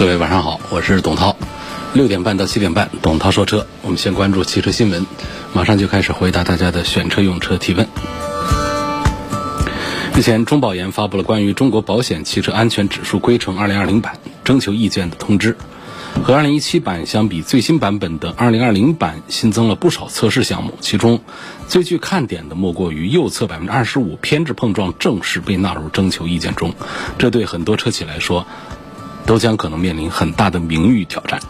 [0.00, 1.36] 各位晚上好，我是董涛。
[1.92, 3.66] 六点半到七点半，董涛说车。
[3.82, 5.04] 我们先关注汽车新闻，
[5.52, 7.86] 马上就开始回答大家的选车用车提问。
[10.14, 15.54] 日前，中保研发布了关于中国保险汽车安全指数规程二零二零版征求意见的通知。
[16.24, 21.20] 和二零一七版相比，最新版本的二零二零版新增了不少测试项目，其中
[21.68, 26.72] 最具看点的莫过于右侧百分之二十五偏置碰撞正式被纳入征求意见中。
[27.18, 28.46] 这对很多车企来说，
[29.26, 31.40] 都将可能面临很大的名誉挑战。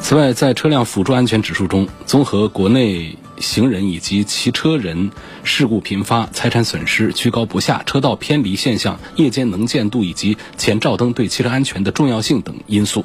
[0.00, 5.12] 此外，在车辆辅助安全指数中，综合国内行人以及骑车人
[5.44, 13.04] 事故频发、财产损失居高不下、车道偏离现象、夜间能见度以及前照灯对汽车安全的重要性等因素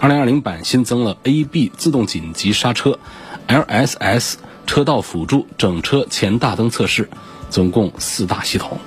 [0.00, 3.00] ，2020版新增了 AB 自动紧急刹车、
[3.48, 7.08] LSS 车道辅助整车前大灯测试，
[7.50, 8.78] 总共四大系统。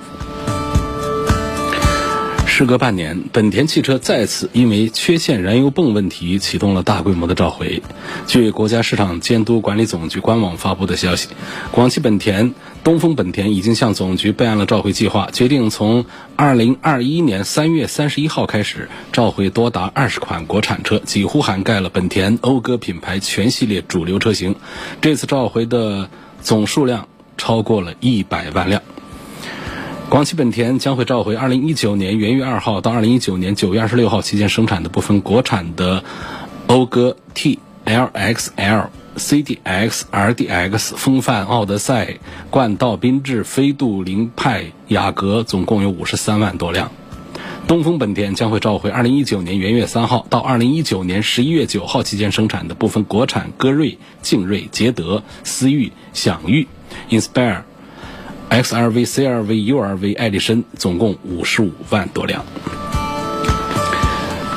[2.60, 7.82] 时隔半年，本田汽车再次因为缺陷燃油泵问题启动了大规模的召回。
[8.26, 11.30] 据国家市场监督管理总局官网发布的消息，
[11.70, 12.52] 广汽本田、
[12.84, 16.04] 东风本田已经向总局备案了召回计划，决定从
[16.36, 24.54] 2021年3月31号开始召回多达20款国产车，几乎涵盖了本田、讴歌品牌全系列主流车型。
[25.00, 26.10] 这次召回的
[26.42, 27.08] 总数量
[27.38, 28.82] 超过了一百万辆。
[30.10, 36.02] 广汽本田将会召回2019年元月2号到2019年9月26号期间生产的部分国产的
[36.66, 42.18] 讴歌 T、LXL、CDX、RDX、风范、奥德赛、
[42.50, 46.90] 冠道、缤智、飞度、凌派、雅阁，总共有53万多辆。
[47.68, 56.66] 东风本田将会召回2019年元月3号到2019年11月9号期间生产的部分国产歌瑞、劲锐、捷德、思域、享域、
[57.10, 57.62] Inspire。
[58.50, 62.44] XRV、CRV、URV、爱力绅总共五十五万多辆。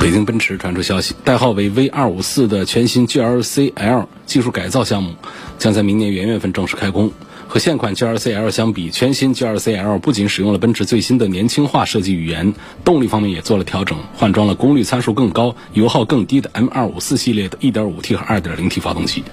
[0.02, 5.14] 北京奔驰传出消息，代号为 V 二五四的全新 GLC L 技术改造项目
[5.58, 7.12] 将在明年元月份正式开工。
[7.48, 19.24] 和现款 GLC L 相比，全新 GLC L 不仅使用了奔驰最新的年轻化设计语言，动力方面也做了调整，换装了功率参数更高、油耗更低的 M 二五四系列的 1.5T 和 2.0T 发动机。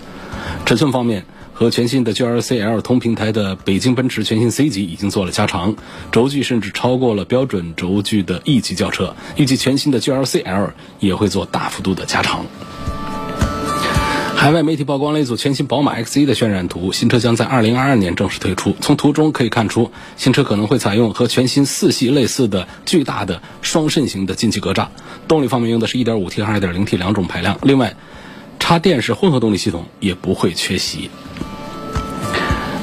[0.67, 5.75] 尺寸方面，和全新的 GLC L 同平台的北京奔驰全新 C 级已经做了加长，
[6.13, 9.15] 轴距甚至超过了标准轴距的 E 级轿车。
[9.37, 12.47] 预计全新的 GLC L 也会做大幅度的加长。
[14.37, 18.75] 海外媒体曝光了一组全新宝马 X1 的渲染图，新车将在2022年正式推出。
[18.81, 24.87] 从图中可以看出，新车可能会采用和全新四系类似的巨大的双肾型的进气格栅。
[25.29, 27.95] 动力方面用的是 1.5T 和 2.0T 两种排量，另外
[28.61, 31.11] 插电式混合动力系统也不会缺席。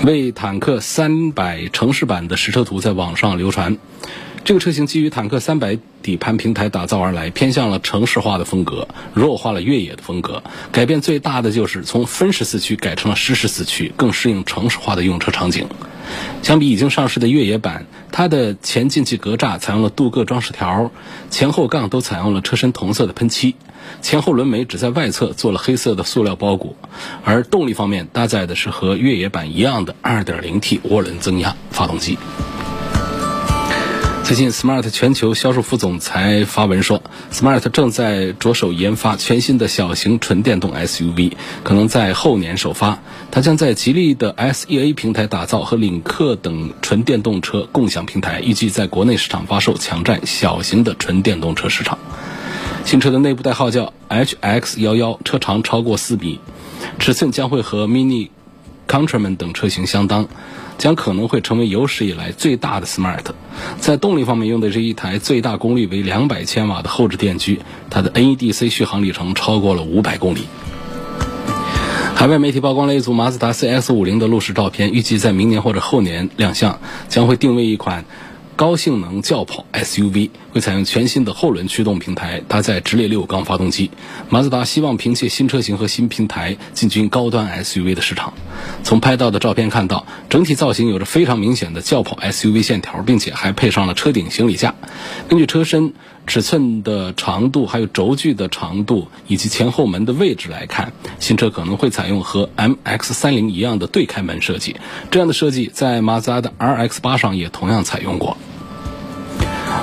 [0.04, 3.78] 为坦克三百城市版的实车图在网上流传，
[4.44, 10.44] 这个车型基于坦克三百底盘平台打造而来，偏向了城市化的风格，弱化了越野的风格。
[10.72, 15.68] 改变最大的就是从分时四驱改成了实时四驱，更适应城市化的用车场景。
[16.42, 20.92] 相比已经上市的越野版，它的前进气格栅采用了镀铬装饰条，
[21.30, 23.56] 前后杠都采用了车身同色的喷漆，
[24.02, 26.76] 前后轮眉只在外侧做了黑色的塑料包裹。
[27.24, 32.18] 而动力方面搭载的是和越野版一样的 2.0T 涡轮增压发动机。
[34.24, 41.32] 最近，Smart 全球销售副总裁发文说，Smart 正在着手研发全新的小型纯电动 SUV，
[41.64, 43.00] 可能在后年首发。
[43.32, 51.98] 它将在吉利的 SEA 平台打造和领克等纯电动车共享平台，预计在国内市场发售，抢占小型的纯电动车市场。
[52.88, 56.40] 新车的内部代号叫 HX11，车长超过四米，
[57.00, 58.30] 尺寸将会和 Mini
[58.88, 60.30] Countryman 等车型相当。
[60.78, 63.26] 将可能会成为有史以来最大的 Smart。
[63.78, 70.48] 在动力方面，用的是一台最大功率为两百千瓦的后置电机，它的 NEDC 续航里程超过了五百公里。
[72.16, 76.80] 海外媒体曝光了一组马自达 CX-50 的路试照片，预计在明年或者后年亮相，
[77.10, 78.06] 将会定位一款。
[78.56, 83.92] 高性能轿跑 SUV 会采用全新的后轮驱动平台，搭载直列六缸发动机。
[84.28, 88.34] 马自达希望凭借新车型和新平台进军高端 SUV 的市场。
[88.84, 94.74] 从拍到的照片看到，整体造型有着非常明显的轿跑 SUV 线条，并且还配上了车顶行李架。
[95.30, 95.94] 根据车身
[96.26, 104.76] 尺寸的长度、还有轴距的长度以及前后门的位置来看，新车可能会采用和 MX-30 一样的对开门设计。
[105.12, 108.36] 这样的设计在马自达的 RX-8 上也同样采用过。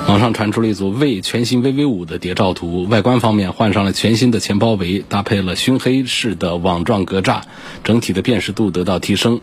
[0.07, 7.41] 网上传出了一组为全新 VV5 的谍照图，外观方面换上了全新的前包围，搭配了熏黑式的网状格栅，
[7.83, 9.41] 整体的辨识度得到提升。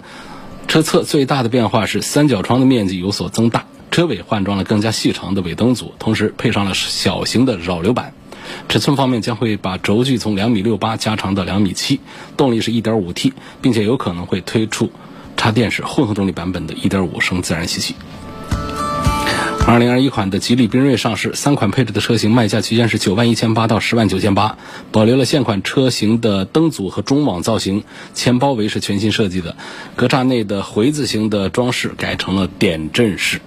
[0.69, 8.15] 车侧最大的变化是三角窗的面积有所增大，车尾换装了更加细长的尾灯组，同时配上了小型的扰流板。
[8.69, 12.01] 尺寸方面将会把轴距从两米六八加长到两米七，
[12.37, 14.91] 动力是一点五 T，并且有可能会推出
[15.37, 17.95] 插电式混合动力版本的一点五升自然吸气。
[19.65, 24.59] 二零二一款的吉利缤瑞上市，三款配置的车型卖价区间是九万一千八到十万九千八，
[24.91, 29.57] 保留了现款车型的灯组和中网造型，前包围是全新设计的，
[29.95, 33.41] 格栅内的回字形的装饰改成了点阵式。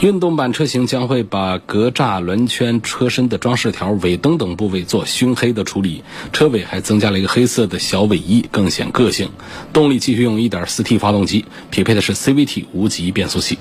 [0.00, 6.02] 运动版车型将会把格栅、轮圈、车身的装饰条、尾灯等部位做熏黑的处理，
[6.32, 9.30] 车尾还增加了一个黑色的小尾翼，更显个性。
[9.72, 13.56] 动力继续用 1.4T 发动机，匹配的是 CVT 无级变速器。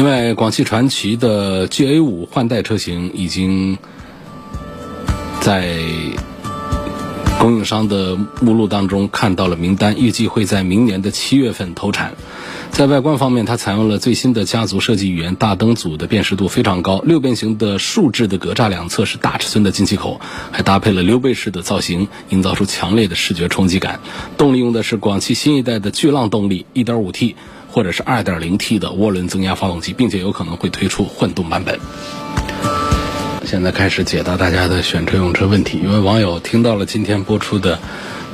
[0.00, 3.76] 另外，广汽传祺的 GA5 换代车型已经
[5.42, 5.76] 在
[7.38, 12.14] 供应商的目录当中看到了名单，预计会在明年的七月份投产。
[12.70, 20.18] 在外观方面，它采用了最新的家族设计语言，大灯组的辨识度非常高，六边形的竖置的格栅两侧是大尺寸的进气口，
[20.50, 24.00] 还搭配了溜背式的造型，营造出强烈的视觉冲击感。
[24.38, 27.34] 动力用的是广汽新一代的巨浪动力，1.5T。
[27.70, 31.78] 或者是 2.0T 的涡轮增压发动机，并且有可能会推出混动版本。
[33.44, 35.80] 现在开始解答大家的选车用车问题。
[35.82, 37.78] 一位网友听到了今天播出的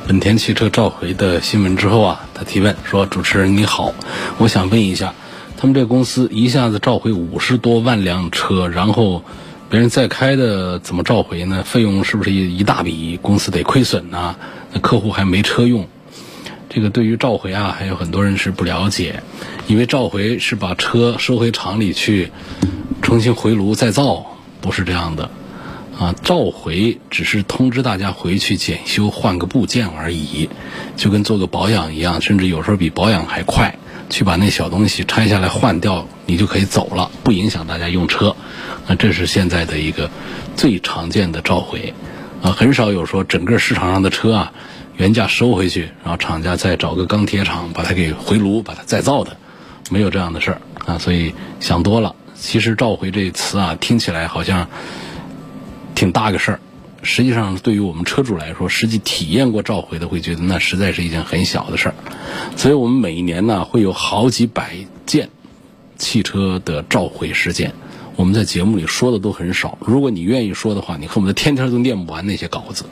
[0.07, 3.93] 本田汽车召回的新闻之后啊，他提问说：“主持人你好，
[4.37, 5.13] 我想问一下，
[5.57, 9.23] 他们这公司一下子召回五十多万辆车，然后
[9.69, 11.63] 别人再开的怎么召回呢？
[11.63, 13.17] 费用是不是一一大笔？
[13.21, 14.35] 公司得亏损呢？
[14.71, 15.87] 那客户还没车用？”
[16.77, 19.23] 这个对于召回啊，还有很多人是不了解，
[19.65, 22.29] 以为召回是把车收回厂里去，
[23.01, 25.31] 重新回炉再造，不是这样的，
[25.97, 30.51] 啊，召回只是通知大家回去检修换个部件而已，
[30.95, 33.79] 就跟做个保养一样，甚至有时候比保养还快，
[34.11, 38.35] 去把那小东西拆下来换掉，你就可以走了，不影响大家用车，
[38.85, 40.11] 那这是现在的一个
[40.55, 41.95] 最常见的召回，
[42.43, 44.53] 啊，很少有说整个市场上的车啊。
[44.97, 49.37] 原价收回去，然后厂家再找个钢铁厂把它给回炉，把它再造的，
[49.91, 50.97] 没有这样的事儿啊！
[50.97, 52.15] 所以想多了。
[52.33, 54.67] 其实召回这词啊，听起来好像
[55.93, 56.59] 挺大个事儿，
[57.03, 61.95] 实际上对于我们车主来说，实际体验过召回的会觉得那实在是一件很小的事儿。
[62.55, 65.29] 所以我们每一年呢，会有好几百件
[65.95, 67.73] 汽车的召回事件，
[68.15, 69.77] 我们在节目里说的都很少。
[69.81, 72.85] 如果你愿意说的话，你恨不得天天都念不完那些稿子。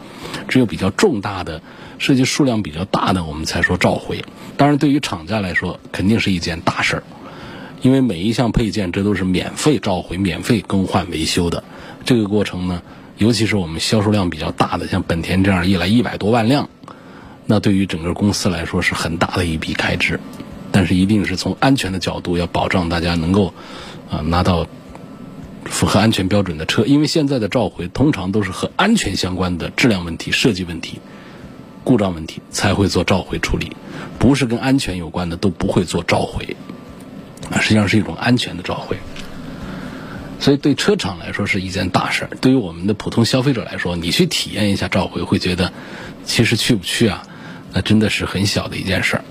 [0.48, 1.64] 只有比较重大的。
[1.98, 4.24] 涉及数量比较大的，我们才说召回。
[4.58, 7.04] 当然，对于厂家来说，肯定是一件大事儿，
[7.82, 11.64] 因为每一项配件这都是免费召回、免费更换维修的。
[12.04, 12.82] 这个过程呢，
[13.18, 16.70] 尤其是我们销售量比较大的，像本田这样一来一百多万辆，
[17.46, 20.20] 那对于整个公司来说是很大的一笔开支。
[20.72, 23.54] 但是，一定是从安全的角度，要保障大家能够
[24.10, 24.68] 啊拿到
[25.64, 26.84] 符合安全标准的车。
[26.86, 31.00] 因为现在的召回通常都是和安全相关的质量问题、设计问题。
[31.86, 33.78] 故障问题才会做召回处理，
[34.20, 36.58] 不是跟安全有关的都不会做召回，
[37.50, 38.98] 啊，实际上是一种安全的召回。
[40.40, 45.72] 所以对车厂来说是一件大事儿，对于我们的普通消费者来说，你去体验一下召回，会觉得
[46.26, 47.24] 其实去不去啊，
[47.72, 49.24] 那真的是很小的一件事儿。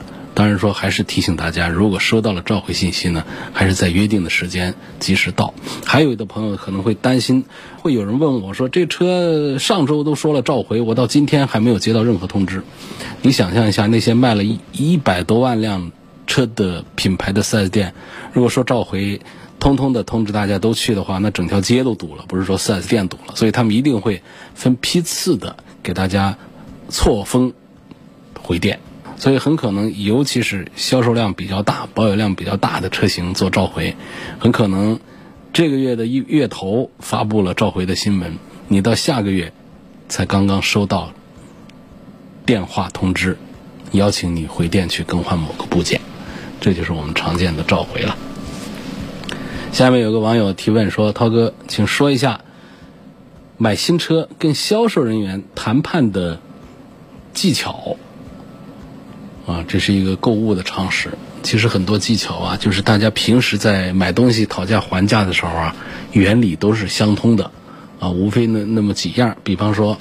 [0.44, 3.24] 当然说，还是提醒大家，如果收到了召回信息呢，
[3.54, 5.54] 还是在约定的时间及时到。
[5.86, 7.46] 还有的朋友可能会担心，
[7.78, 12.62] 会有人问我说：“这车上周都说了召回，我到今天还没有接到任何通知。”
[13.24, 15.92] 你想象一下，那些卖了一一百多万辆
[16.26, 17.94] 车的品牌的 4S 店，
[18.34, 19.22] 如果说召回，
[19.58, 23.34] 通通的通知大家都去的话，那整条街都堵了，不是说 4S 店堵了。
[23.34, 24.22] 所以他们一定会
[24.54, 26.36] 分批次的给大家
[26.90, 27.54] 错峰
[28.42, 28.78] 回电。
[29.16, 33.96] 所以很可能，尤其是销售量比较大、保有量比较大的车型做召回，
[34.38, 34.98] 很可能
[35.52, 39.52] 这个月的一月头发布了召回的新闻，你到下个月
[40.08, 41.12] 才刚刚收到
[42.44, 43.38] 电话通知，
[43.92, 46.00] 邀请你回店去更换某个部件，
[46.60, 48.16] 这就是我们常见的召回了。
[49.72, 52.42] 下面有个网友提问说：“涛哥，请说一下
[53.56, 56.40] 买新车跟销售人员谈判的
[57.32, 57.96] 技巧。”
[59.46, 61.10] 啊，这是一个购物的常识。
[61.42, 65.76] 其实很多技巧啊，就是大家平时在买东西讨价还价的时候啊，
[66.12, 67.50] 原理都是相通的，
[68.00, 69.36] 啊，无非那那么几样。
[69.44, 69.98] 比方说，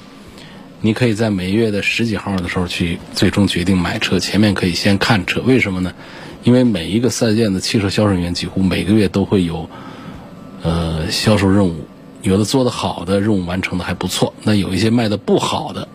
[0.80, 5.42] 你可以在每月的十几号的时候去最终决定买车，前面可以先看车。
[5.42, 5.92] 为什么呢？
[6.42, 9.68] 因为每一个四 S 店的汽车销售人员几乎每个月都会有，
[10.62, 11.86] 呃，销售任务，
[12.22, 15.88] 有的做的好的任务完成的还不错，那有一些卖的不好的，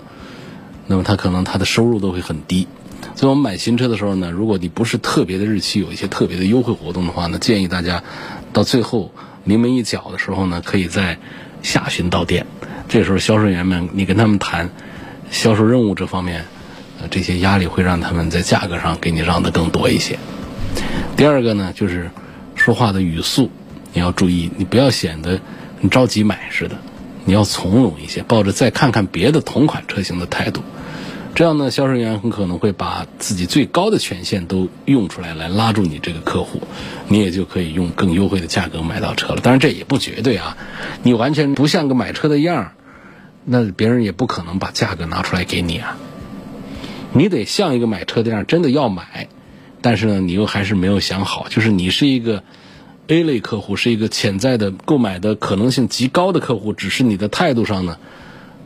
[0.86, 2.68] 那么他可能他的收入都会很低。
[3.15, 8.03] 所以我们买新车的时候呢，如果你不是特别的日期有一些特别的优惠活动的话呢，建议大家
[8.53, 9.12] 到最后
[9.44, 11.18] 临门一脚的时候呢，可以在
[11.62, 12.46] 下旬到店。
[12.88, 14.70] 这时候销售员们，你跟他们谈
[15.29, 16.46] 销售任务这方面，
[17.10, 20.18] 这些压力会让他们在价格上给你让的更多一些。
[21.15, 22.10] 第二个呢，就是
[22.56, 23.51] 说话的语速，
[23.94, 25.39] 你要注意，你不要显得
[25.82, 26.77] 你着急买似的，
[27.25, 30.62] 你要从容一些，抱着再看看别的同款车型的态度。
[31.36, 36.62] 这样呢，销售员很可能会把自己最高的权限都用出来，来拉住你这个客户，
[37.08, 39.40] 你也就可以用更优惠的价格买到车了。
[39.42, 40.58] 当然这也不绝对啊，
[41.02, 42.72] 你完全不像个买车的样儿，
[43.46, 45.98] 那别人也不可能把价格拿出来给你啊。
[47.14, 49.30] 你得像一个买车的样儿，真的要买，
[49.80, 52.44] 但是呢，你又还是没有想好，就是你是一个
[53.08, 57.98] A 类客户，是一个潜在的购买的可能性极高的客户，只是你的态度上呢。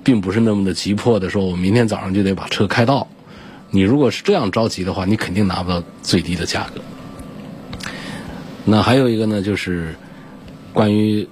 [0.04, 3.08] 并不是那么的急迫的说，我明天早上就得把车开到。
[3.72, 6.82] 你如果是这样着急的话，你肯定拿不到最低的价格。
[8.66, 9.96] 那还有一个呢，就是
[10.74, 11.28] 关于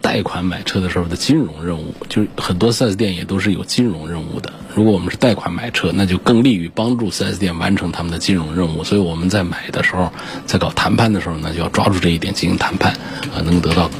[0.00, 4.52] 贷款买车的时候的金融任务，就是很多 4S 店也都是有金融任务的。
[4.74, 8.84] 如果我们是贷款买车，那就更利于帮助 4S 店完成他们的金融任务。
[8.84, 10.12] 所以我们在买的时候，
[10.46, 12.92] 在搞谈判的时候呢，就要抓住这一点进行谈判，
[13.34, 13.90] 啊，能得到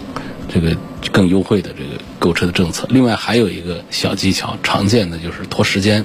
[0.49, 0.77] 这个
[1.13, 2.03] 更优惠的这个。
[2.21, 6.05] 购车的政策，另外还有一个小技巧，常见的就是拖时间，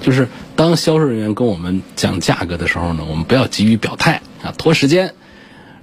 [0.00, 5.12] 就是当销售人员跟我们讲价格的时候呢，我们不要急于表态啊，拖时间，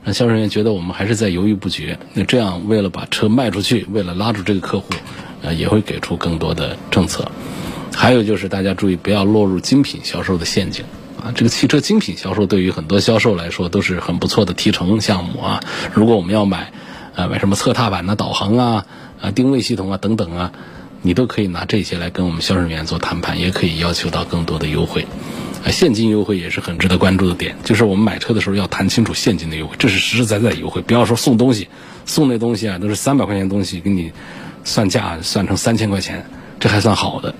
[0.03, 1.99] 让销售人员觉得我们还是在犹豫不决。
[2.15, 4.87] 那这样为了把车卖出去，为了拉住这个客户，
[5.43, 7.31] 呃，也会给出更多的政策。
[7.93, 10.83] 还有就是大家注意不要落入精品销售的陷阱
[11.23, 15.63] 啊，这个汽车精品销售对于很多销售来说都是很不错的提成项目啊。
[15.93, 16.73] 如果我们要买，
[17.17, 18.85] 啊，买什么侧踏板呐、导航啊。
[19.19, 20.51] 啊，定位系统啊，等等啊，
[21.01, 25.07] 你都可以拿这些来跟我们销售人员做谈判，也可以要求到更多的优惠。
[25.65, 31.67] 啊，现金优惠也是很值得关注的点，就是我们买车的时候要谈清楚现金的优惠，这是实实在在的优惠，不要说送东西，
[32.05, 34.11] 送那东西啊都是三百块钱东西，给你
[34.63, 37.33] 算价算成三千块钱，这还算好的。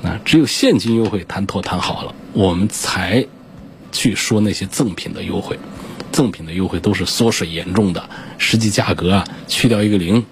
[0.00, 3.26] 那只有现金优惠谈妥谈好了，我们才
[3.92, 5.58] 去说那些赠品的优惠。
[6.16, 8.08] 赠品的优惠都是缩水严重的，
[8.38, 10.24] 实际价格啊去掉一个零。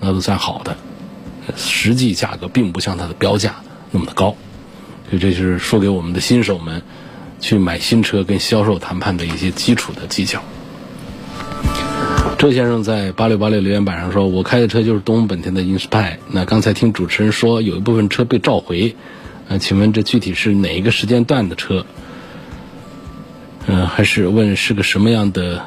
[0.00, 0.74] 那都算好的，
[1.54, 3.56] 实际价格并不像它的标价
[3.90, 4.34] 那么的高，
[5.10, 6.80] 所以这是说给我们的新手们
[7.40, 10.42] 去买新车跟销售谈判的一些基础的技巧。
[12.38, 16.16] 周先生在八六八六留言板上说：“我开的车就是东风本田的 Inspire。
[16.30, 18.96] 那刚才听主持人说有一部分车被召回，
[19.46, 21.86] 呃，请问这具体是哪一个时间段的车？
[23.66, 25.64] 嗯，还是问是个什么样的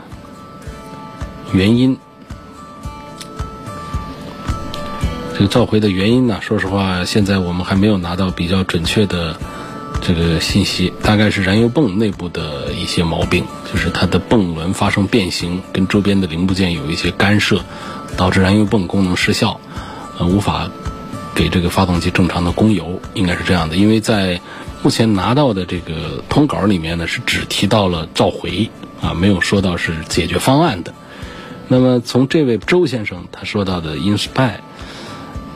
[1.53, 1.97] 原因？”
[5.37, 6.39] 这个召回的原因呢？
[6.41, 9.37] 说实话，现在我们还没有拿到比较准确的
[10.01, 10.93] 这个信息。
[11.03, 17.59] 大概是燃油泵内部的一些毛病，就是它的泵轮发生变形，跟周边的零部件有一些干涉，
[18.15, 19.59] 导致燃油泵功能失效，
[20.17, 20.69] 呃，无法
[21.33, 23.75] 给这个发动机正常的供油，应该是这样的。
[23.75, 24.39] 因为在
[24.85, 28.69] 目前拿到的这个通稿里面呢，是只提到了召回
[29.01, 30.93] 啊，没有说到是解决方案的。
[31.67, 34.59] 那么从这位周先生他说到的 Inspire。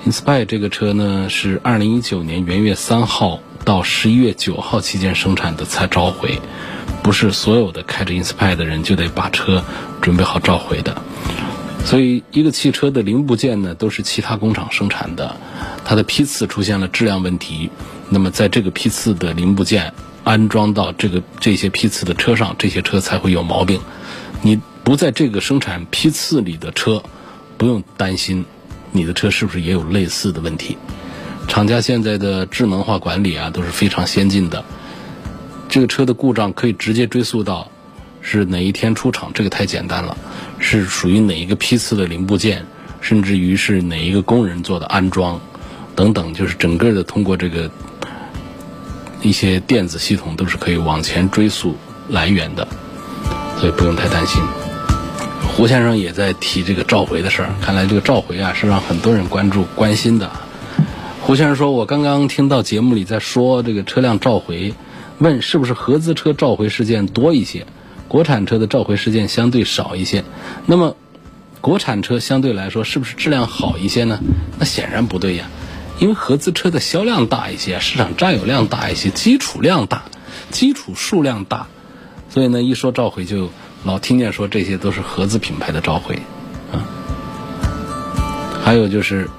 [0.07, 6.41] Inspire 这个车呢，是二零一九年元月三号到十一月九号期间生产的才召回，
[7.03, 9.63] 不是所有的开着 Inspire 的人就得把车
[10.01, 11.03] 准备好召回的。
[11.85, 15.37] 所以，一个汽车的零部件呢，都是其他工厂生产的，
[15.85, 17.69] 它的批次出现了质量问题，
[18.09, 23.79] 那么在这个批次的零部件安装到这个这些批次的车上，这些车才会有毛病。
[24.41, 27.03] 你不在这个生产批次里的车，
[27.57, 28.45] 不用担心。
[28.91, 30.77] 你的车是不是也有类似的问题？
[31.47, 34.63] 厂家现在的智能化管理啊都是非常先进的。
[35.67, 37.69] 这个车的故障可以直接追溯到
[38.21, 40.17] 是哪一天出厂，这个太简单了。
[40.57, 42.65] 是属于哪一个批次的零部件，
[43.01, 45.39] 甚至于是哪一个工人做的安装
[45.95, 47.69] 等等，就是整个的通过这个
[49.21, 51.75] 一些电子系统都是可以往前追溯
[52.09, 52.67] 来源的，
[53.57, 54.41] 所以不用太担心。
[55.47, 60.31] 胡先生也在提这个召回的事儿，看来这个召回啊是让很多人关注关心的。
[61.21, 64.73] 胡先生说：“我刚刚听到节目里在说这个车辆召回，
[65.17, 67.65] 问是不是合资车召回事件多一些？
[68.07, 70.23] 国产车的召回事件相对少一些。
[70.65, 70.95] 那么，
[71.61, 74.17] 国产车相对来说是不是质量好一些呢？
[74.57, 75.45] 那显然不对呀，
[75.99, 80.03] 因为合资车的销量大一些，市场占有量大一些，基础量大，
[80.49, 81.67] 基础数量大，
[82.29, 83.49] 所以呢，一说召回就
[83.83, 86.15] 老听见说这些都是合资品牌的召回，
[86.71, 86.87] 啊，
[88.63, 89.29] 还有就是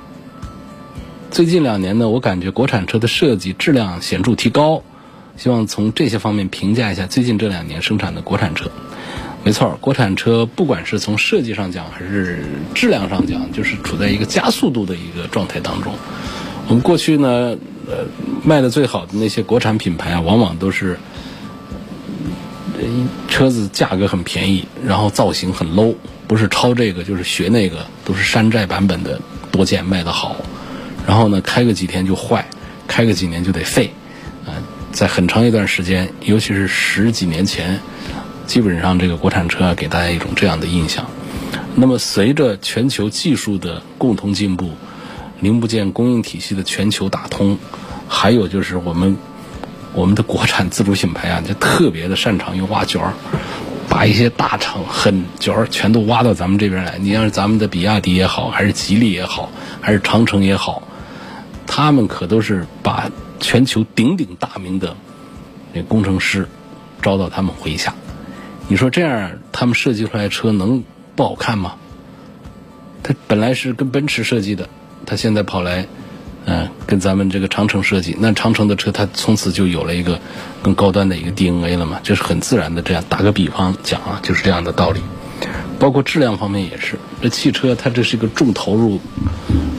[1.31, 4.83] 最近两年呢，我感觉国产车的设计质量显著提高，
[5.39, 8.71] 希望从这些方面评价一下最近这两年生产的国产车。
[9.43, 15.95] 没错，国产车不管是从设计上讲，还是质量上讲，就是处在一个加速度的一个状态当中。
[16.71, 17.57] 我们过去呢，
[17.89, 18.07] 呃，
[18.45, 20.97] 卖的最好的那些国产品牌啊，往往都是
[23.29, 25.97] 车子价格很便宜，然后造型很 low，
[26.29, 30.37] 不是抄这个就是学那个，都是山寨版本的多见卖的好。
[31.05, 32.47] 然后呢，开个几天就坏，
[32.87, 33.91] 开个几年就得废。
[34.47, 34.55] 啊，
[34.93, 37.81] 在很长一段时间，尤其是十几年前。
[38.47, 41.05] 基本上，这个国产车啊给大家一种这样的印象。
[41.75, 44.71] 那么，随着全球技术的共同进步，
[45.41, 47.59] 零部件供应体系的全球打通，
[48.09, 49.17] 还有就是我们
[49.93, 53.15] 我们的国产自主品牌啊，就特别的擅长于挖角儿，
[53.89, 56.99] 把一些大厂狠角儿全都挖到咱们这边来。
[56.99, 60.83] 你像咱们的比亚迪也好，还是吉利也好，还是长城也好，
[61.67, 64.97] 他们可都是把全球鼎鼎大名的
[65.73, 66.47] 那工程师
[67.03, 67.95] 招到他们麾下。
[68.69, 70.85] 你说这样，他们设计出来车能
[71.17, 71.75] 不好看吗？
[73.03, 74.69] 他本来是跟奔驰设计的，
[75.07, 75.87] 他现在跑来，
[76.45, 80.21] 嗯，跟咱们这个长城设计，那长城的车，它从此就有了一个
[80.63, 82.83] 更高端的一个 DNA 了嘛，这是很自然的。
[82.83, 85.01] 这样打个比方讲啊，就是这样的道理。
[85.79, 89.01] 包括质量方面也是，这汽车它这是一个重投入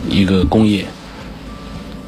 [0.10, 0.86] 一个工业，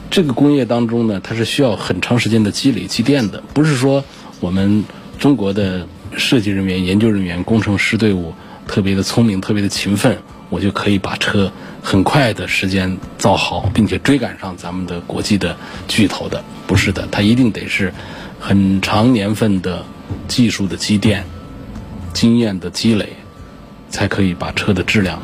[0.10, 4.04] 这个工业当中呢，它是需要很长时间的积累积淀的，不是说
[4.40, 4.84] 我们
[5.20, 5.88] 中国的。
[6.16, 8.36] 设计人员、研究人员、工程师队伍
[8.68, 10.20] 特别的聪明、特别的勤奋，
[10.52, 11.52] 我就可以把车
[11.84, 16.44] 很快的时间造好，并且追赶上咱们的国际的巨头的。
[16.66, 17.94] 不是的，它一定得是
[18.40, 19.86] 很长年份的
[20.28, 21.26] 技术的积淀、
[22.14, 23.10] 经验的积累，
[23.90, 25.22] 才可以把车的质量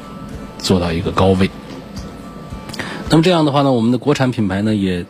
[0.60, 1.50] 做到一个高位。
[3.10, 5.06] 那么这样的话呢，我们的国产品牌呢也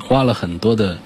[0.00, 0.98] 花了很多的。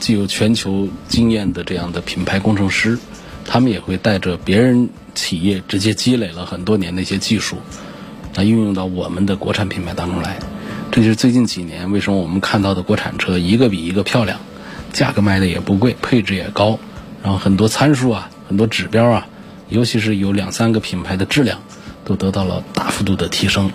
[0.00, 2.96] 既有全球经验的这样的品牌工程师，
[3.44, 7.56] 他们也会带着别人企业直接积累了很多年的一些技术，
[8.38, 10.38] 来运用到我们的国产品牌当中来。
[10.92, 14.38] 这就是最近几年为什么我们看到的国产车一个比一个漂亮，
[14.92, 16.78] 价格卖的也不贵，配置也高，
[17.20, 19.26] 然后很多参数啊、很多指标啊，
[19.68, 21.58] 尤其是有两三个品牌的质量
[22.04, 23.72] 都得到了大幅度的提升。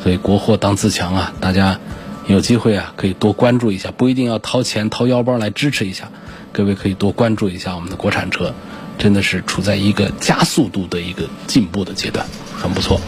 [0.00, 1.80] 所以国货当自强啊，大家。
[2.26, 6.10] 有机会啊，可以多关注一下，不一定要掏钱掏腰包来支持一下。
[6.52, 8.54] 各位可以多关注一下我们的国产车，
[9.00, 13.00] 真的是处在一个加速度的一个进步的阶段，很不错。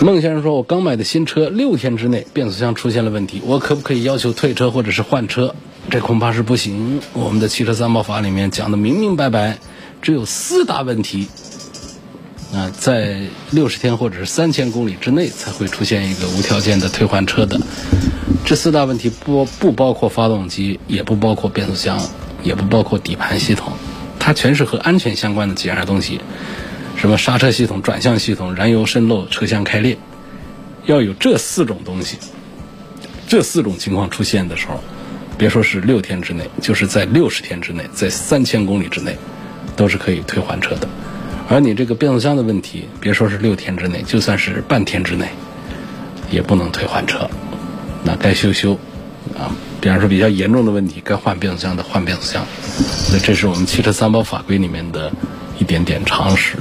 [0.00, 5.54] 孟先生说：“我刚买的新车，六天之内变速箱出现了问题，我可不可以要求退车或者是换车？”
[5.90, 7.00] 这恐怕是不行。
[7.12, 9.58] 我们的汽车三包法里面讲的明明白白，
[10.00, 11.28] 只有四大问题。
[12.54, 17.60] 啊，在六十天或者是三千公里之内才会出现一个无条件的退换车的。
[18.46, 22.00] 这四大问题不不包括发动机，也不包括变速箱，
[22.42, 23.72] 也不包括底盘系统，
[24.18, 26.20] 它全是和安全相关的几样东西。
[26.96, 29.96] 什么刹车系统、转向系统、燃油渗漏、车厢开裂，
[30.86, 32.18] 要有这四种东西，
[33.28, 34.82] 这四种情况出现的时候，
[35.36, 39.16] 别说是六天之内，就是在六十天之内，在三千公里之内，
[39.76, 40.88] 都是可以退换车的。
[41.48, 45.28] 而你这个变速箱的问题，别说是六天之内，就算是半天之内，
[46.32, 47.30] 也不能退换车。
[48.02, 48.76] 那该修修，
[49.36, 52.44] 啊，比方说比较严重的问题，该换变速箱的换变速箱。
[52.78, 55.10] 所以这是我们汽车三包法规里面的
[55.58, 56.56] 一点点常识。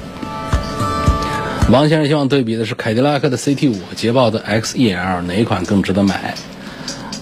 [1.70, 6.34] 王先生希望对比的是凯迪拉克的 CT 五和捷豹的 XEL 哪一款更值得买？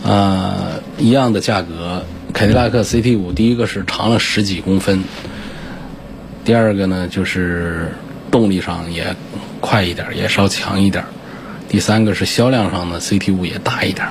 [0.03, 5.03] 呃，一样的价格，凯迪拉克 CT 五第一个是长了十几公分。
[6.43, 7.91] 第二个呢，就是
[8.29, 9.15] 动力上也
[9.61, 11.03] 快一点，也稍强一点。
[11.67, 14.07] 第三个是销量上呢，CT 五也大一点。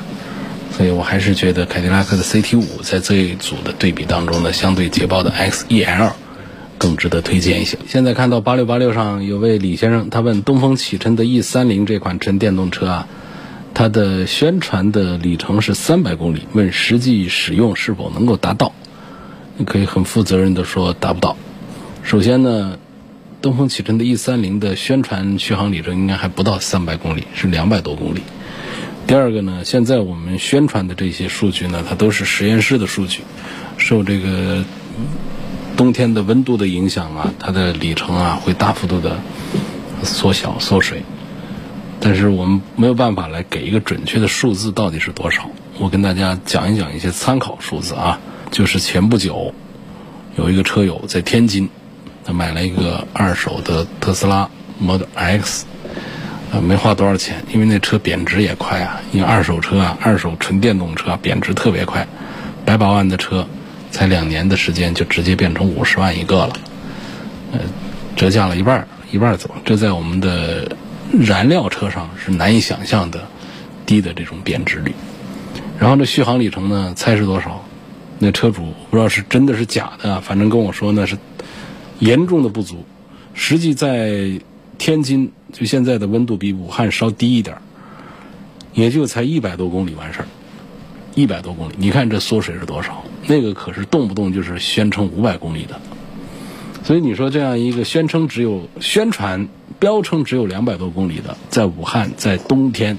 [0.76, 6.10] 所以我还是觉得凯迪拉克的 CT 五在这一组的对比当中呢，相对捷豹的 XEL
[6.78, 7.78] 更值得推荐一些。
[7.86, 13.08] 现在看到八六八六上有位李先生，他问东风启辰的 E 三零这款纯电动车啊，
[13.72, 18.72] 它的宣传的里程是三百公里，问实际使用是否能够达到？
[19.56, 21.36] 你可以很负责任的说达不到。
[22.02, 22.78] 首先呢，
[23.40, 28.22] 东风启辰的 E 三零的宣传续航里程应该还不到三百公里，是两百多公里。
[29.06, 33.20] 第二个呢，现在我们宣传的这些数据呢，它都是实验室的数据，
[33.76, 34.64] 受这个
[35.76, 39.18] 冬天的温度的影响啊，它的里程啊会大幅度的
[40.02, 41.02] 缩小缩水。
[42.00, 45.48] 但是我们没有办法来给一个准确的数字到底是多少。
[45.78, 48.18] 我跟大家讲一讲一些参考数字啊，
[48.50, 49.54] 就是前不久
[50.36, 51.68] 有一个车友在天津，
[52.24, 55.66] 他买了一个二手的特斯拉 Model X，
[56.52, 59.00] 呃，没花多少钱，因为那车贬值也快啊。
[59.12, 62.06] 因为二手车啊，二手纯电动车贬值特别快，
[62.64, 63.46] 百把万的车
[63.90, 66.56] 才两年的时间就直接变成五十万一个了，
[67.52, 67.60] 呃，
[68.14, 69.50] 折价了一半，一半走。
[69.64, 70.70] 这在我们的
[71.12, 73.20] 燃料车上是难以想象的
[73.84, 74.94] 低的这种贬值率。
[75.78, 77.64] 然后这续航里程呢，猜是多少？
[78.20, 81.18] 那车主不知道是真的是假的，反正跟我说呢是
[81.98, 82.84] 严重的不足。
[83.34, 84.30] 实际在
[84.78, 87.56] 天津，就现在的温度比武汉稍低一点
[88.74, 90.26] 也就才一百多公里完事儿，
[91.14, 91.74] 一百多公里。
[91.78, 93.02] 你看这缩水是多少？
[93.26, 95.80] 那个可是动不动就是宣称五百公里的。
[96.82, 102.98] 所以你说这样一个宣称只有宣传标称只有两百多公里的，在武汉在冬天。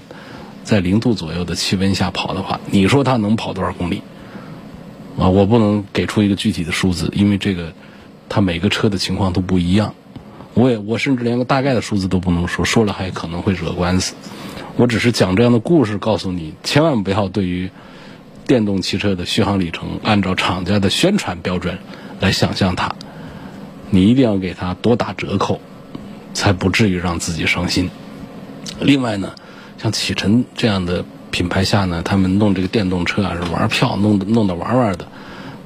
[0.63, 4.01] 在零度左右的气温下跑的话，你说它能跑多少公里？
[5.15, 7.71] 啊，我不能给出一个具体的数字，因为这个
[8.29, 9.93] 它每个车的情况都不一样。
[10.55, 14.15] 我也我甚至连个大概的数字都不能说，说了还可能会惹官司。
[14.77, 17.69] 我只是讲这样的故事，告诉你千万不要对于
[18.47, 21.77] 电动汽车的续航里程按照厂家的宣传标准
[22.19, 22.95] 来想象它，
[23.91, 25.59] 你一定要给它多打折扣，
[26.33, 27.91] 才不至于让自己伤心。
[28.79, 29.35] 另外呢。
[29.77, 35.05] 像启辰这样的品牌下呢，他们弄这个电动车啊是玩票，弄的弄的玩玩的。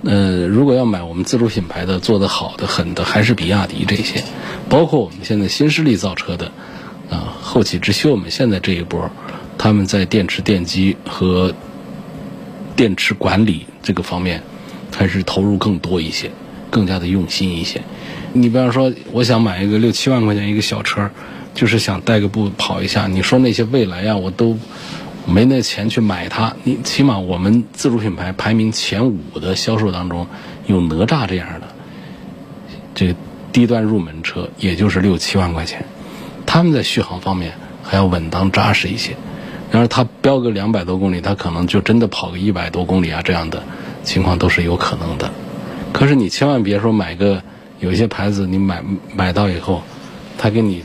[0.04, 4.24] 呃，如果要买我们自主品牌的做的好的很的，还是比亚迪这些，
[4.70, 6.52] 包括我们现在新势力造车的
[7.10, 9.10] 啊，后起之秀我们现在这一波，
[9.58, 11.54] 他们在电池电机和
[12.76, 14.42] 电池管理这个方面，
[14.96, 16.32] 还是投入更多一些，
[16.70, 17.82] 更加的用心一些。
[18.34, 21.10] 你比方说，我想买一个六七万块钱一个小车。
[21.56, 24.58] 就是想带个步跑一下，你说那些未来呀，我都
[25.30, 26.56] 没那钱去买它。
[26.64, 30.28] 你起码我们自主品牌排名前五的销售当中，
[30.66, 31.68] 有哪吒这样的，
[32.96, 33.16] 这个
[33.54, 35.86] 低端入门车也就是六七万块钱，
[36.46, 39.16] 他们在续航方面还要稳当扎实一些。
[39.72, 43.64] 然而它标个两百多公里，它可能就真的跑个一百多公里啊，这样的
[44.04, 45.32] 情况都是有可能的。
[45.94, 47.42] 可是你千万别说买个
[47.80, 48.84] 有些牌子，你买
[49.16, 49.84] 买到以后，
[50.38, 50.84] 他给你。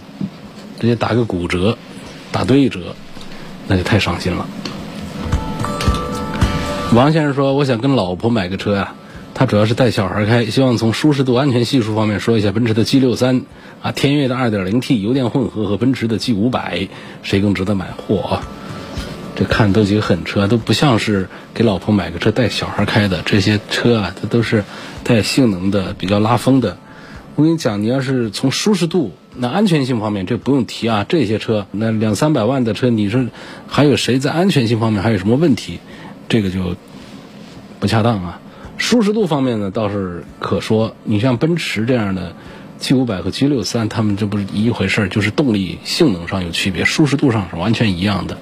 [0.80, 1.78] 直接打个骨折，
[2.30, 2.94] 打对折，
[3.66, 4.46] 那就太伤心了。
[6.92, 8.94] 王先生说：“我想跟老婆买个车呀，
[9.35, 13.42] 他主要是带小孩开，希望从舒适度、安全系数方面说一下奔驰的 G 六三
[13.83, 16.88] 啊，天悦的 2.0T 油电混合和奔驰的 G 五百，
[17.22, 17.87] 谁更值得买？
[18.07, 18.38] 嚯，
[19.35, 23.22] 这看都几个狠车，都不像是给老婆买个车带小孩开的。
[23.24, 24.62] 这些车啊，它都是
[25.03, 26.77] 带性能的，比较拉风的。
[27.35, 31.04] 我跟你讲，你要是从舒适度。”那安全性方面，这不用提啊。
[31.08, 33.26] 这些车，那两三百万的车，你说
[33.66, 35.78] 还有谁在安全性方面还有什么问题？
[36.28, 36.76] 这个就
[37.80, 38.40] 不恰当啊。
[38.78, 40.94] 舒适度方面呢，倒是可说。
[41.04, 42.34] 你像奔驰这样的。
[42.84, 48.36] G 五百和 G 六三，他们这不是一回事儿，就是动力性能上有区别，舒适度上是完全一样的。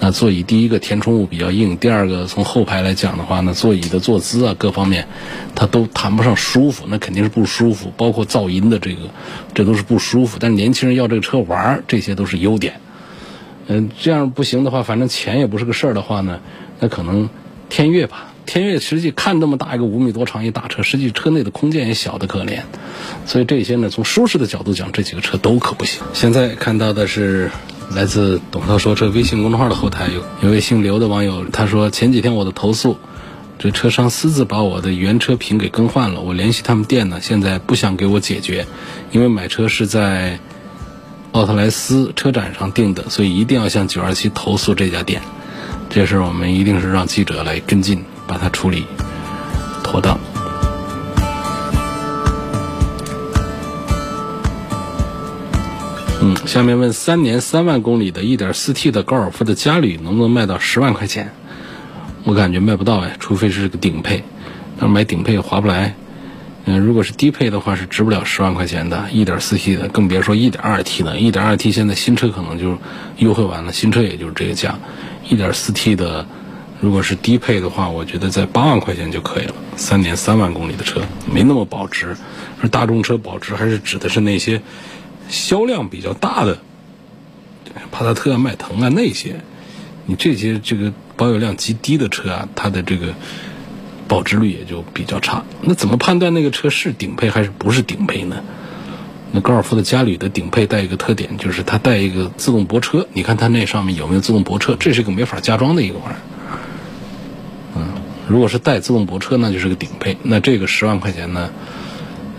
[0.00, 5.06] 那座椅第一个填充物比较硬，第二个从后排来讲的话呢，座椅的坐姿啊各方面，
[5.54, 7.92] 它都谈不上舒服，那肯定是不舒服。
[7.94, 9.10] 包括噪音的这个，
[9.52, 10.38] 这都是不舒服。
[10.40, 12.80] 但是年轻人要这个车玩儿，这些都是优点。
[13.66, 16.40] 嗯，这样不行的话，反正钱也不是个事儿的话呢，
[16.80, 17.28] 那可能
[17.68, 18.31] 天悦吧。
[18.44, 22.60] 天悦实际看那么大一个五米多长一大车，实际车内的空间也小的可怜，
[23.26, 26.02] 所以这些呢，从舒适的角度讲，这几个车都可不行。
[26.12, 27.50] 现在看到的是
[27.90, 32.96] 来自董涛说车微信公众号的后台有有位姓刘的网友，他说前几天我的投诉，
[33.58, 38.66] 这车商私自把我的原车屏给更换了，我联系他们店呢，现在不想给我解决，
[39.12, 40.38] 因为买车是在
[41.32, 45.22] 奥特莱斯车展上订的，所以一定要向九二七投诉这家店。
[45.88, 48.02] 这事我们一定是让记者来跟进。
[48.32, 48.86] 把它处理
[49.84, 50.18] 妥当。
[56.22, 61.30] 嗯，下面问三年三万公里的 1.4T 的高尔夫的嘉旅能不能卖到十万块钱？
[62.24, 64.24] 我感觉卖不到哎，除非是个顶配，
[64.78, 65.94] 那买顶配划不来。
[66.64, 71.16] 嗯，如果是低配的话，是值不了十万块钱的 1.4T 的，更别说 1.2T 的。
[71.16, 72.78] 1.2T 现在新车可能就
[73.18, 74.78] 优惠完了，新车也就是这个价。
[75.28, 76.24] 1.4T 的。
[76.82, 79.54] 如果是低配的话，我觉得在八万块钱就可以了。
[79.76, 81.00] 三点三万公里的车
[81.32, 82.16] 没那么保值，
[82.60, 84.60] 而大众车保值还是指的是那些
[85.28, 86.58] 销量比较大的，
[87.92, 89.36] 帕萨特、迈腾啊那些。
[90.06, 93.14] 你这些这个保有量极低的车啊，它的这个
[94.08, 95.44] 保值率也就比较差。
[95.60, 98.42] 那怎么判断那个车是顶配还是不是顶配呢？
[99.30, 103.06] 那高尔夫的嘉旅的顶配带一个特点，就是它带一个自动泊车。
[103.12, 104.76] 你看它那上面有没有自动泊车？
[104.80, 106.20] 这是一个没法加装的一个玩意儿。
[108.32, 110.16] 如果是带自动泊车，那就是个顶配。
[110.22, 111.50] 那这个十万块钱呢，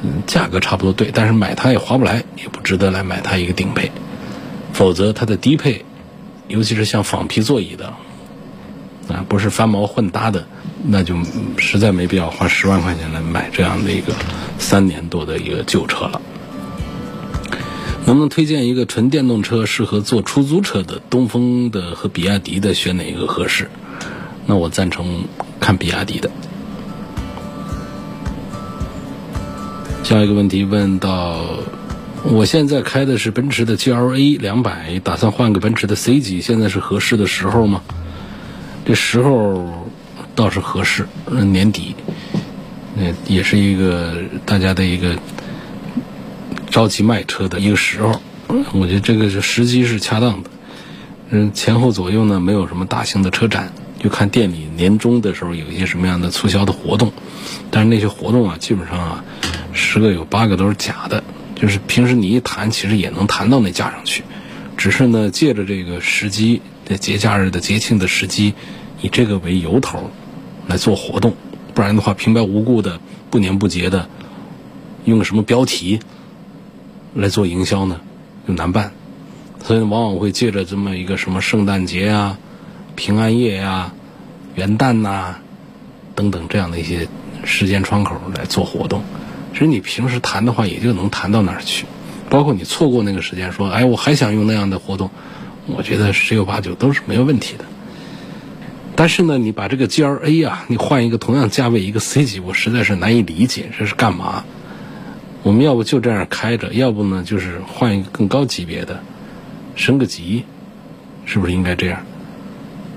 [0.01, 3.91] 嗯，价格差不多对，但是买它也划不来，也不值得来买它一个顶配。
[4.71, 5.86] 否则它的低配，
[6.47, 7.93] 尤其是像仿皮座椅的，
[9.08, 10.47] 啊，不是翻毛混搭的，
[10.84, 11.15] 那就
[11.60, 14.13] 实在没必要花十万块钱来买这样的一个
[14.58, 16.19] 三年多的一个旧车了。
[18.08, 20.99] 能不能推荐一个纯电动车适合做出租车的？
[21.12, 23.69] 东风的和比亚迪的选哪一个合适？
[24.47, 25.25] 那我赞成
[25.63, 26.30] 看比亚迪的。
[30.04, 31.39] 下一个问题问到：
[32.23, 37.82] 我现在开的是奔驰的 GLA 两百，打算换个奔驰的 C 级，现在是合适的时候吗？
[38.86, 39.88] 这时候
[40.36, 41.95] 倒是合适，年底，
[42.97, 45.15] 那也是一个大家的一个。
[46.69, 48.19] 着急卖车的一个时候，
[48.73, 50.49] 我觉得这个是时机是恰当的。
[51.30, 53.71] 嗯，前后左右呢没有什么大型的车展，
[54.03, 57.11] 就看店里年终的时候有一些什么样的促销的活动。
[57.71, 59.23] 但是那些活动啊，基本上啊，
[59.71, 61.23] 十个有八个都是假的。
[61.55, 64.23] 就是平时你一谈，其实也能谈到那价上去，
[64.75, 68.53] 只是呢借着这个时机，这节假日的节庆的时机，
[69.01, 70.11] 以这个为由头
[70.67, 71.33] 来做活动。
[71.73, 72.99] 不然的话，平白无故的
[73.31, 74.09] 不年不节的
[75.05, 75.99] 用个什么标题。
[77.15, 78.01] 来做营销呢，
[78.47, 78.91] 就难办，
[79.63, 82.39] 所以往往会借着这么一个什么圣诞节啊、
[82.95, 83.93] 平安夜呀、
[84.56, 85.36] 元旦呐
[86.15, 87.08] 等等这样的一些
[87.43, 89.03] 时间窗口来做活动。
[89.53, 91.86] 其实你平时谈的话，也就能谈到哪儿去。
[92.29, 95.12] 包括你错过那个时间，说哎，我还想用那样的活动，
[95.67, 97.65] 我觉得十有八九都是没有问题的。
[98.95, 104.43] 但是呢，你把这个 G L A 啊，你换一个同样价位一个 C 级，我实在是难以理解这是干嘛。
[105.43, 109.03] 我们要不就这样开着，要不呢就是换一个更高级别的，
[109.75, 110.45] 升个级，
[111.25, 112.03] 是不是应该这样？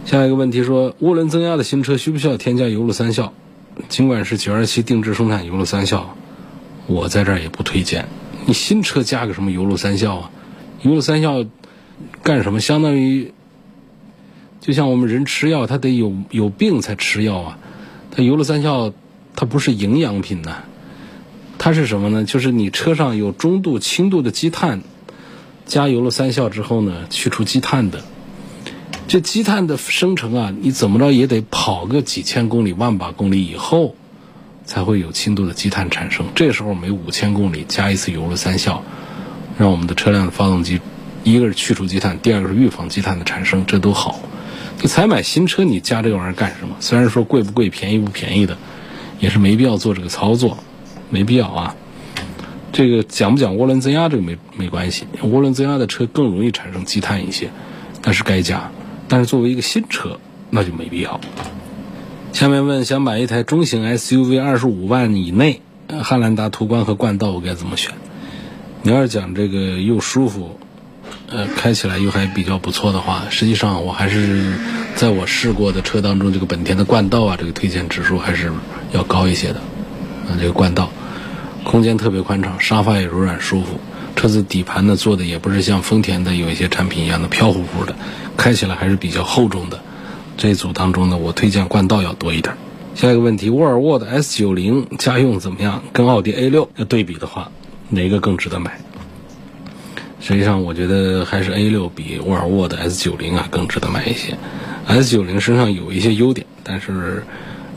[0.06, 3.32] 下一个问题说，涡轮增压的新车需不需要添加油路三效？
[3.88, 6.16] 尽管是九二七定制生产油路三效，
[6.86, 8.06] 我在这儿也不推荐。
[8.46, 10.30] 你新车加个什么油路三效啊？
[10.82, 11.44] 油路三效
[12.22, 12.60] 干什么？
[12.60, 13.32] 相当于
[14.60, 17.58] 就像我们人吃药，他得有有病才吃药啊。
[18.12, 18.92] 它油路三效，
[19.34, 20.58] 它不是营养品呐。
[21.58, 22.22] 它是什么呢？
[22.22, 24.82] 就是你车上有中度、轻度的积碳，
[25.64, 28.04] 加油路三效之后呢，去除积碳的。
[29.08, 33.94] 这积碳的生成啊，你怎么着也得跑个几千公里、万把公里以后，
[34.64, 36.26] 才会有轻度的积碳产生。
[36.34, 38.82] 这时候每五千公里加一次油的三效，
[39.56, 40.80] 让我们的车辆的发动机，
[41.22, 44.18] 一个是去除积碳，第二个是预防积碳的产生，这都好。
[44.82, 46.74] 你才买新车，你加这个玩意儿干什么？
[46.80, 48.58] 虽然说贵不贵、便宜不便宜的，
[49.20, 50.58] 也是没必要做这个操作。
[51.10, 51.76] 没必要啊，
[52.72, 57.50] 这个讲不讲涡轮增压这个没没关系，涡轮增压的车更容易产生积碳一些，
[58.02, 58.68] 但是该加。
[59.08, 60.18] 但是作为一个新车，
[60.50, 61.20] 那就没必要。
[62.32, 65.62] 下面问想买一台中型 SUV，二十五万以内，
[66.02, 67.92] 汉兰达、途观和冠道我该怎么选？
[68.82, 70.58] 你要是讲这个又舒服，
[71.28, 74.52] 呃，开起来又还比较不错的话，实际上我还是
[74.94, 78.52] 在我试过的车当中，这个本田的冠道啊，这个推荐指数还是
[78.92, 79.60] 要高一些的。
[80.28, 80.90] 啊，这个冠道，
[81.64, 83.80] 空间特别宽敞，沙发也柔软舒服，
[84.16, 87.94] 车子底盘呢做的也不是像丰田的有一些产品一样的飘乎乎的，
[88.36, 89.78] 开起来还是比较厚重的。
[90.38, 92.56] 这一组当中呢，我推荐冠道要多一点。
[92.94, 95.82] 下一个问题，沃尔沃的 S 九零家用怎么样？
[95.92, 97.50] 跟奥迪 A 六要对比的话，
[97.90, 98.80] 哪个更值得买？
[100.20, 104.36] 实际上，我觉得还是 A 六比沃尔沃的 S 九零啊更值得买一些。
[104.86, 107.22] S 九零身上有一些优点，但是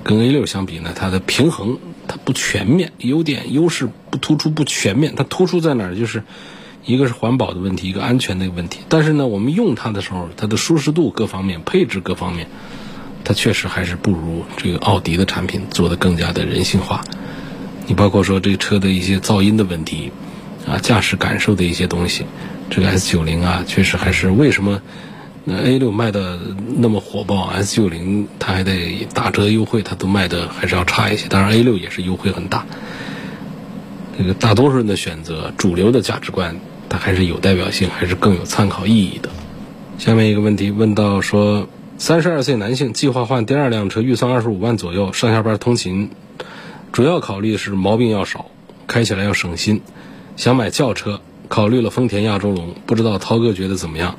[0.04, 1.78] 跟 A 六相比呢，它的平衡。
[2.10, 5.14] 它不全面，优点优势不突出，不全面。
[5.16, 5.96] 它突出在哪儿？
[5.96, 6.24] 就是
[6.84, 8.80] 一个是环保的问题，一个安全的问题。
[8.90, 12.48] 但是呢，我们用它的时候，它的舒适度各方面、配置各方面，
[13.24, 17.04] 它确实还是不如这个奥迪的产品做的更加的人性化。
[17.86, 20.12] 你包括说这个车的一些噪音的问题
[20.68, 22.26] 啊，驾驶感受的一些东西，
[22.72, 24.82] 这个 S 九零啊，确实还是为什么？
[25.52, 26.40] 那 A 六卖的
[26.78, 31.28] 那么火爆，S 九零它还得打折优惠，它都卖的还是要差一些。
[31.28, 32.68] 当然 A 六也是优惠很大。
[34.16, 36.56] 这个大多数人的选择，主流的价值观，
[36.88, 39.30] 它还是有代表性，还是更有参考意义的。
[39.98, 46.12] 下面一个问题问到说，三十二岁男性计划换第二辆车，预算二十五万左右，上下班通勤，
[46.92, 48.46] 主要考虑是毛病要少，
[48.86, 49.82] 开起来要省心，
[50.36, 54.16] 想买轿车，考虑了丰田亚洲龙，不知道涛哥觉得怎么样？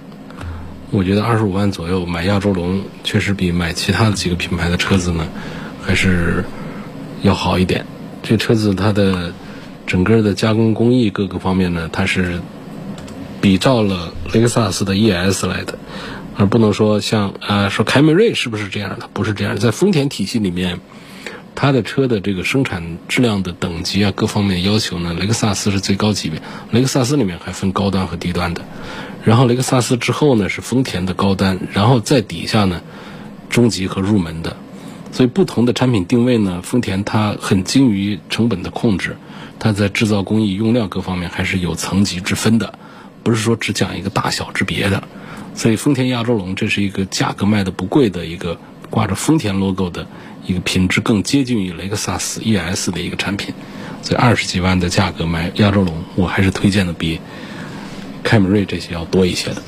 [0.92, 5.28] 我觉得二十五万左右买亚洲龙，确实比买其他的几个品牌的车子呢，
[5.80, 6.44] 还是
[7.22, 7.86] 要好一点。
[8.22, 9.32] 这车子它的
[9.86, 12.40] 整个的加工工艺各个方面呢，它是
[13.40, 15.78] 比照了雷克萨斯的 ES 来的，
[16.36, 19.08] 而不能说像啊说凯美瑞是不是这样的？
[19.12, 20.80] 不是这样，在丰田体系里面，
[21.54, 26.42] 它的车的这个生产质量的等级啊，各方面要求呢，雷克萨斯是最高级别。
[26.72, 28.64] 雷克萨斯里面还分高端和低端的，
[29.24, 32.80] 然后雷克萨斯之后呢是丰田的高端，然后在底下呢
[33.48, 34.56] 中级和入门的。
[35.12, 39.16] 所以不同的产品定位呢，丰田它很精于成本的控制，
[39.58, 42.78] 它在制造工艺、用料各方面还是有层级之分的，
[43.22, 45.02] 不是说只讲一个大小之别的。
[45.54, 48.56] 所以丰田亚洲龙这是一个价格卖的不贵的一个
[48.88, 50.06] 挂着丰田 logo 的
[50.46, 53.52] 一个品质更接近于雷克萨斯 ES 的一个产品。
[54.02, 57.20] 所以二十几万的价格买亚洲龙，我还是推荐的比
[58.22, 59.62] 凯美瑞这些要多一些的。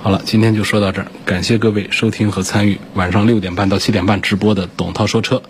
[0.00, 5.42] 好了，今天就说到这儿，感谢各位收听和参与晚上六点半到七点半直播的董涛说车。